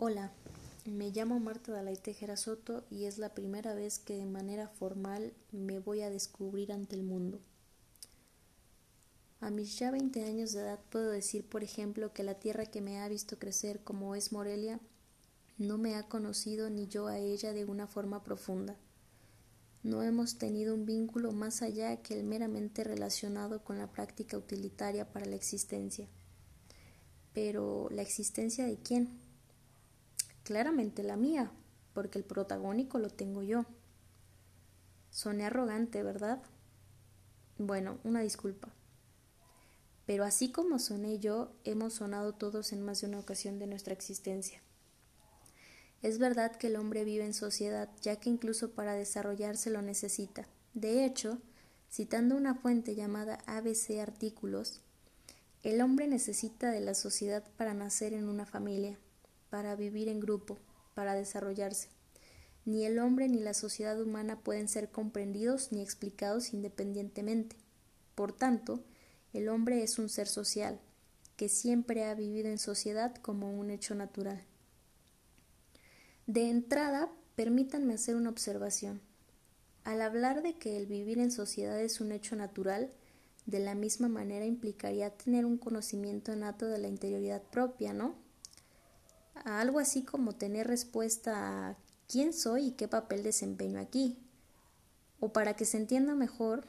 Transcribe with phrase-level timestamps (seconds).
[0.00, 0.30] Hola,
[0.84, 5.32] me llamo Marta Dalai Tejera Soto y es la primera vez que de manera formal
[5.50, 7.40] me voy a descubrir ante el mundo.
[9.40, 12.80] A mis ya 20 años de edad puedo decir, por ejemplo, que la tierra que
[12.80, 14.78] me ha visto crecer como es Morelia
[15.56, 18.76] no me ha conocido ni yo a ella de una forma profunda.
[19.82, 25.10] No hemos tenido un vínculo más allá que el meramente relacionado con la práctica utilitaria
[25.10, 26.06] para la existencia.
[27.32, 29.26] Pero, ¿la existencia de quién?
[30.48, 31.50] Claramente la mía,
[31.92, 33.66] porque el protagónico lo tengo yo.
[35.10, 36.42] Soné arrogante, ¿verdad?
[37.58, 38.70] Bueno, una disculpa.
[40.06, 43.92] Pero así como soné yo, hemos sonado todos en más de una ocasión de nuestra
[43.92, 44.62] existencia.
[46.00, 50.48] Es verdad que el hombre vive en sociedad, ya que incluso para desarrollarse lo necesita.
[50.72, 51.42] De hecho,
[51.92, 54.80] citando una fuente llamada ABC Artículos,
[55.62, 58.98] el hombre necesita de la sociedad para nacer en una familia,
[59.50, 60.58] para vivir en grupo,
[60.94, 61.88] para desarrollarse.
[62.64, 67.56] Ni el hombre ni la sociedad humana pueden ser comprendidos ni explicados independientemente.
[68.14, 68.84] Por tanto,
[69.32, 70.80] el hombre es un ser social,
[71.36, 74.42] que siempre ha vivido en sociedad como un hecho natural.
[76.26, 79.00] De entrada, permítanme hacer una observación.
[79.84, 82.92] Al hablar de que el vivir en sociedad es un hecho natural,
[83.46, 88.14] de la misma manera implicaría tener un conocimiento nato de la interioridad propia, ¿no?
[89.44, 91.76] Algo así como tener respuesta a
[92.08, 94.18] quién soy y qué papel desempeño aquí.
[95.20, 96.66] O para que se entienda mejor,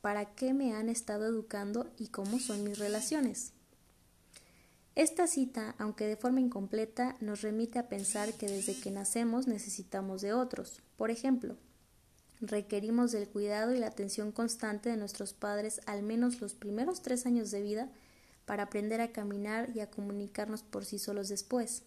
[0.00, 3.52] para qué me han estado educando y cómo son mis relaciones.
[4.94, 10.20] Esta cita, aunque de forma incompleta, nos remite a pensar que desde que nacemos necesitamos
[10.20, 10.82] de otros.
[10.98, 11.56] Por ejemplo,
[12.42, 17.24] requerimos del cuidado y la atención constante de nuestros padres al menos los primeros tres
[17.24, 17.88] años de vida
[18.44, 21.84] para aprender a caminar y a comunicarnos por sí solos después.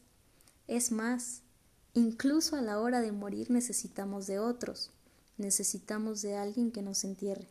[0.67, 1.41] Es más,
[1.93, 4.91] incluso a la hora de morir necesitamos de otros,
[5.37, 7.47] necesitamos de alguien que nos entierre.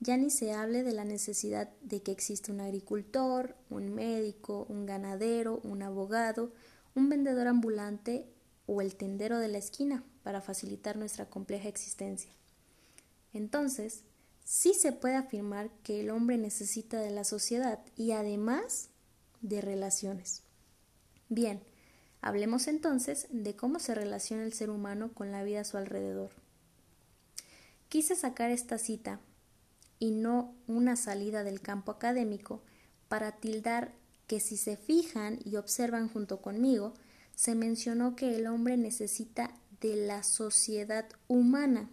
[0.00, 4.84] Ya ni se hable de la necesidad de que exista un agricultor, un médico, un
[4.84, 6.52] ganadero, un abogado,
[6.94, 8.26] un vendedor ambulante
[8.66, 12.32] o el tendero de la esquina para facilitar nuestra compleja existencia.
[13.32, 14.02] Entonces,
[14.44, 18.88] sí se puede afirmar que el hombre necesita de la sociedad y además
[19.40, 20.42] de relaciones.
[21.28, 21.62] Bien,
[22.22, 26.30] Hablemos entonces de cómo se relaciona el ser humano con la vida a su alrededor.
[27.88, 29.20] Quise sacar esta cita
[29.98, 32.62] y no una salida del campo académico
[33.08, 33.92] para tildar
[34.28, 36.94] que si se fijan y observan junto conmigo,
[37.34, 39.50] se mencionó que el hombre necesita
[39.80, 41.90] de la sociedad humana.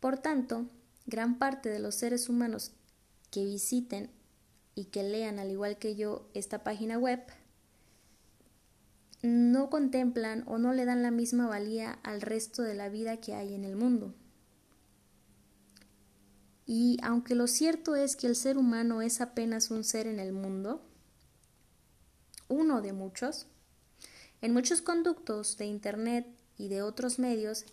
[0.00, 0.66] Por tanto,
[1.06, 2.72] gran parte de los seres humanos
[3.30, 4.10] que visiten
[4.74, 7.20] y que lean al igual que yo esta página web
[9.22, 13.34] no contemplan o no le dan la misma valía al resto de la vida que
[13.34, 14.14] hay en el mundo.
[16.66, 20.32] Y aunque lo cierto es que el ser humano es apenas un ser en el
[20.32, 20.80] mundo,
[22.48, 23.46] uno de muchos,
[24.40, 26.26] en muchos conductos de Internet
[26.56, 27.64] y de otros medios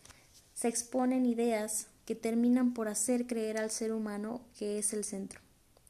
[0.53, 5.41] se exponen ideas que terminan por hacer creer al ser humano que es el centro,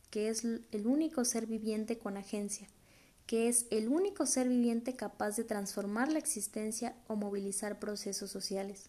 [0.10, 2.68] que es el único ser viviente con agencia,
[3.28, 8.86] que es el único ser viviente capaz de transformar la existencia o movilizar procesos sociales.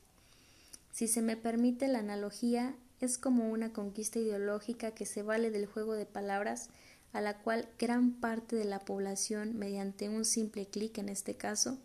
[0.92, 5.66] Si se me permite la analogía, es como una conquista ideológica que se vale del
[5.66, 6.70] juego de palabras
[7.12, 11.78] a la cual gran parte de la población, mediante un simple clic en este caso,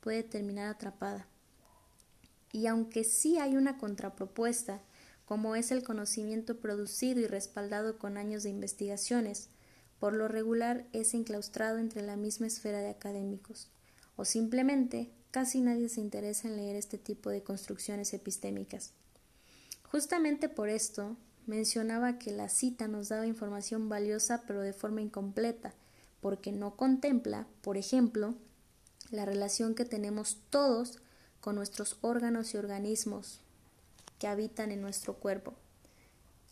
[0.00, 1.26] puede terminar atrapada.
[2.52, 4.80] Y aunque sí hay una contrapropuesta,
[5.24, 9.48] como es el conocimiento producido y respaldado con años de investigaciones,
[9.98, 13.68] por lo regular es enclaustrado entre la misma esfera de académicos,
[14.16, 18.92] o simplemente casi nadie se interesa en leer este tipo de construcciones epistémicas.
[19.90, 25.74] Justamente por esto mencionaba que la cita nos daba información valiosa pero de forma incompleta,
[26.20, 28.34] porque no contempla, por ejemplo,
[29.10, 30.98] la relación que tenemos todos
[31.40, 33.40] con nuestros órganos y organismos
[34.18, 35.54] que habitan en nuestro cuerpo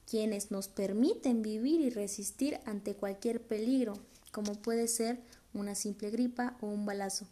[0.09, 3.95] quienes nos permiten vivir y resistir ante cualquier peligro,
[4.33, 5.21] como puede ser
[5.53, 7.27] una simple gripa o un balazo.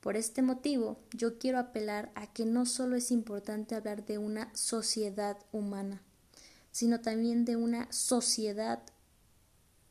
[0.00, 4.54] Por este motivo, yo quiero apelar a que no solo es importante hablar de una
[4.54, 6.02] sociedad humana,
[6.72, 8.82] sino también de una sociedad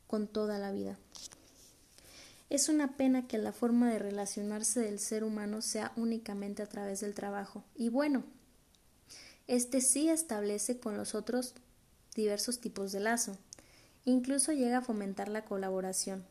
[0.06, 1.00] con toda la vida.
[2.52, 7.00] Es una pena que la forma de relacionarse del ser humano sea únicamente a través
[7.00, 7.64] del trabajo.
[7.74, 8.24] Y bueno,
[9.48, 11.56] este sí establece con los otros
[12.16, 13.38] diversos tipos de lazo.
[14.06, 16.26] Incluso llega a fomentar la colaboración.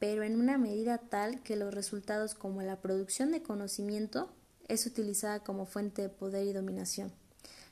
[0.00, 4.28] pero en una medida tal que los resultados como la producción de conocimiento
[4.68, 7.12] es utilizada como fuente de poder y dominación.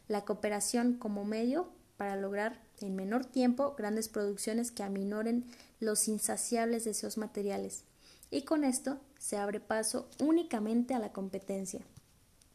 [0.09, 5.45] La cooperación como medio para lograr en menor tiempo grandes producciones que aminoren
[5.79, 7.85] los insaciables deseos materiales.
[8.31, 11.81] Y con esto se abre paso únicamente a la competencia,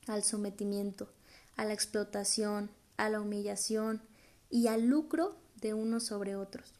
[0.08, 1.10] al sometimiento,
[1.56, 4.02] a la explotación, a la humillación
[4.50, 6.74] y al lucro de unos sobre otros.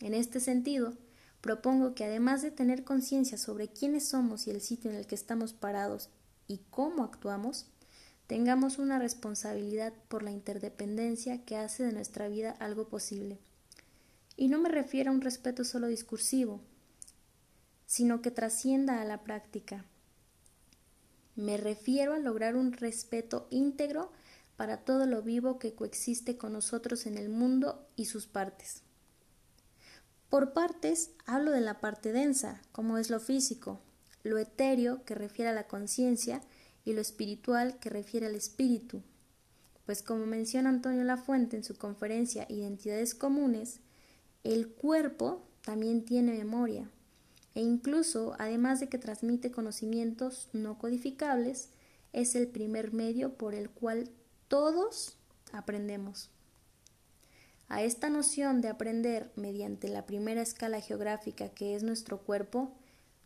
[0.00, 0.94] En este sentido,
[1.40, 5.14] propongo que además de tener conciencia sobre quiénes somos y el sitio en el que
[5.14, 6.10] estamos parados
[6.48, 7.66] y cómo actuamos,
[8.26, 13.38] tengamos una responsabilidad por la interdependencia que hace de nuestra vida algo posible.
[14.36, 16.60] Y no me refiero a un respeto solo discursivo,
[17.86, 19.84] sino que trascienda a la práctica.
[21.36, 24.10] Me refiero a lograr un respeto íntegro
[24.56, 28.82] para todo lo vivo que coexiste con nosotros en el mundo y sus partes.
[30.28, 33.80] Por partes hablo de la parte densa, como es lo físico,
[34.22, 36.42] lo etéreo que refiere a la conciencia
[36.84, 39.02] y lo espiritual que refiere al espíritu.
[39.84, 43.80] Pues como menciona Antonio Lafuente en su conferencia Identidades Comunes,
[44.42, 46.90] el cuerpo también tiene memoria
[47.56, 51.70] e incluso, además de que transmite conocimientos no codificables,
[52.12, 54.10] es el primer medio por el cual
[54.48, 55.16] todos
[55.52, 56.30] aprendemos.
[57.68, 62.72] A esta noción de aprender mediante la primera escala geográfica que es nuestro cuerpo,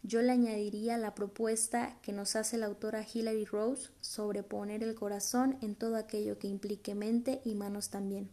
[0.02, 4.94] yo le añadiría la propuesta que nos hace la autora Hilary Rose sobre poner el
[4.94, 8.30] corazón en todo aquello que implique mente y manos también,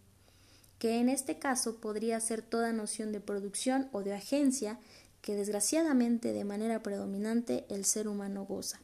[0.79, 4.79] que en este caso podría ser toda noción de producción o de agencia
[5.21, 8.79] que desgraciadamente de manera predominante el ser humano goza.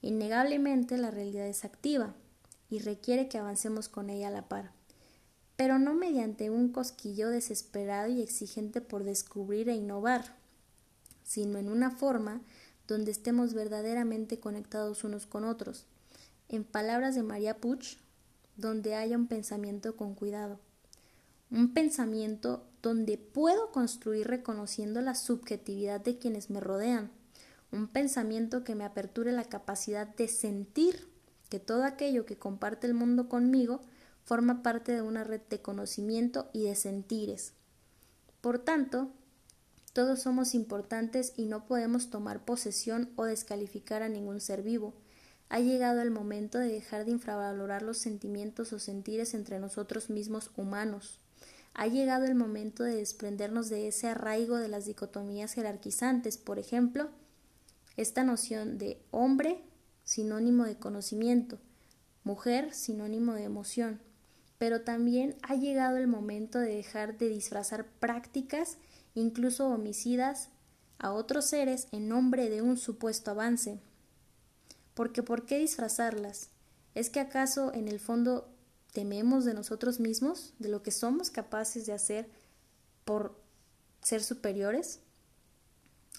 [0.00, 2.14] Innegablemente la realidad es activa
[2.68, 4.72] y requiere que avancemos con ella a la par
[5.58, 10.36] pero no mediante un cosquillo desesperado y exigente por descubrir e innovar,
[11.24, 12.42] sino en una forma
[12.86, 15.84] donde estemos verdaderamente conectados unos con otros.
[16.48, 17.96] En palabras de María Puch,
[18.56, 20.60] donde haya un pensamiento con cuidado.
[21.50, 27.10] Un pensamiento donde puedo construir reconociendo la subjetividad de quienes me rodean.
[27.72, 31.08] Un pensamiento que me aperture la capacidad de sentir
[31.48, 33.80] que todo aquello que comparte el mundo conmigo
[34.24, 37.52] forma parte de una red de conocimiento y de sentires.
[38.40, 39.10] Por tanto,
[39.92, 44.94] todos somos importantes y no podemos tomar posesión o descalificar a ningún ser vivo.
[45.48, 50.50] Ha llegado el momento de dejar de infravalorar los sentimientos o sentires entre nosotros mismos
[50.56, 51.18] humanos.
[51.72, 57.08] Ha llegado el momento de desprendernos de ese arraigo de las dicotomías jerarquizantes, por ejemplo,
[57.96, 59.62] esta noción de hombre
[60.08, 61.58] sinónimo de conocimiento,
[62.24, 64.00] mujer sinónimo de emoción,
[64.56, 68.78] pero también ha llegado el momento de dejar de disfrazar prácticas,
[69.14, 70.48] incluso homicidas,
[70.98, 73.80] a otros seres en nombre de un supuesto avance.
[74.94, 76.48] Porque ¿por qué disfrazarlas?
[76.94, 78.48] ¿Es que acaso en el fondo
[78.94, 82.30] tememos de nosotros mismos, de lo que somos capaces de hacer
[83.04, 83.38] por
[84.02, 85.00] ser superiores?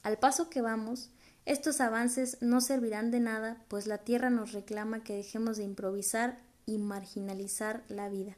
[0.04, 1.10] Al paso que vamos,
[1.46, 6.40] estos avances no servirán de nada, pues la Tierra nos reclama que dejemos de improvisar
[6.66, 8.38] y marginalizar la vida.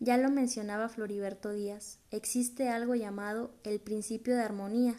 [0.00, 4.94] Ya lo mencionaba Floriberto Díaz, existe algo llamado el principio de armonía,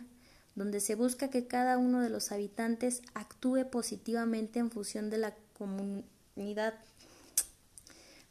[0.56, 5.36] donde se busca que cada uno de los habitantes actúe positivamente en función de la
[5.58, 6.74] comunidad,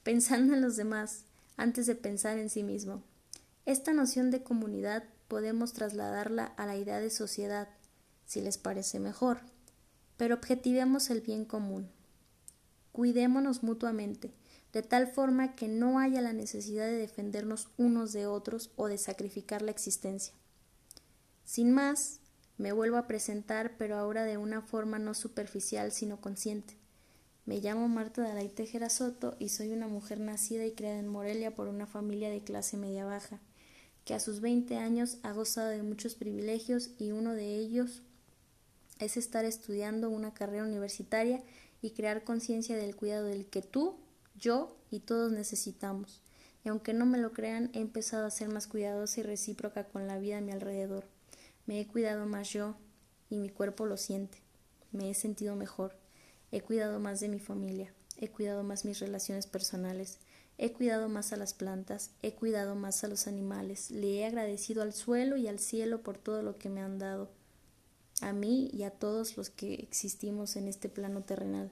[0.02, 1.24] pensando en los demás
[1.56, 3.02] antes de pensar en sí mismo.
[3.64, 7.68] Esta noción de comunidad podemos trasladarla a la idea de sociedad,
[8.28, 9.40] si les parece mejor,
[10.18, 11.88] pero objetivemos el bien común.
[12.92, 14.34] Cuidémonos mutuamente,
[14.72, 18.98] de tal forma que no haya la necesidad de defendernos unos de otros o de
[18.98, 20.34] sacrificar la existencia.
[21.44, 22.20] Sin más,
[22.58, 26.76] me vuelvo a presentar, pero ahora de una forma no superficial, sino consciente.
[27.46, 31.54] Me llamo Marta Dalai Tejera Soto y soy una mujer nacida y creada en Morelia
[31.54, 33.40] por una familia de clase media baja,
[34.04, 38.02] que a sus 20 años ha gozado de muchos privilegios y uno de ellos
[38.98, 41.42] es estar estudiando una carrera universitaria
[41.82, 43.96] y crear conciencia del cuidado del que tú,
[44.36, 46.22] yo y todos necesitamos.
[46.64, 50.06] Y aunque no me lo crean, he empezado a ser más cuidadosa y recíproca con
[50.06, 51.04] la vida a mi alrededor.
[51.66, 52.76] Me he cuidado más yo
[53.30, 54.38] y mi cuerpo lo siente.
[54.90, 55.96] Me he sentido mejor.
[56.50, 57.92] He cuidado más de mi familia.
[58.16, 60.18] He cuidado más mis relaciones personales.
[60.56, 62.10] He cuidado más a las plantas.
[62.22, 63.90] He cuidado más a los animales.
[63.90, 67.30] Le he agradecido al suelo y al cielo por todo lo que me han dado
[68.20, 71.70] a mí y a todos los que existimos en este plano terrenal.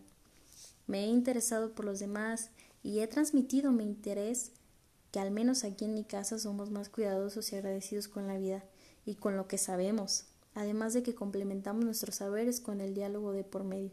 [0.86, 2.50] Me he interesado por los demás
[2.82, 4.52] y he transmitido mi interés
[5.10, 8.64] que al menos aquí en mi casa somos más cuidadosos y agradecidos con la vida
[9.04, 13.44] y con lo que sabemos, además de que complementamos nuestros saberes con el diálogo de
[13.44, 13.90] por medio.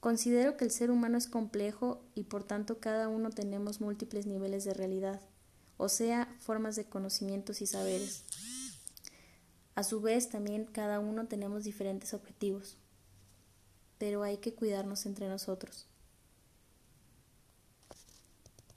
[0.00, 4.64] Considero que el ser humano es complejo y por tanto cada uno tenemos múltiples niveles
[4.64, 5.20] de realidad,
[5.78, 8.22] o sea, formas de conocimientos y saberes.
[9.76, 12.78] A su vez, también cada uno tenemos diferentes objetivos,
[13.98, 15.86] pero hay que cuidarnos entre nosotros.